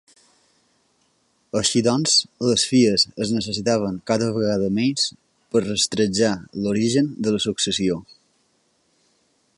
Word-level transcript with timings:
Així 1.59 1.81
doncs, 1.87 2.15
les 2.51 2.63
filles 2.69 3.05
es 3.25 3.35
necessitaven 3.37 4.01
cada 4.13 4.31
vegada 4.39 4.73
menys 4.81 5.05
per 5.53 5.63
rastrejar 5.67 6.35
l'origen 6.65 7.13
de 7.29 7.35
la 7.37 7.47
successió. 7.49 8.03